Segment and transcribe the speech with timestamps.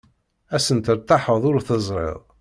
[0.55, 2.21] Ass-n tertaḥeḍ ur teẓriḍ.